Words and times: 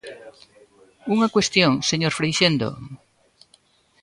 Unha 1.13 1.31
cuestión, 1.35 1.71
señor 1.89 2.13
Freixendo. 2.17 2.69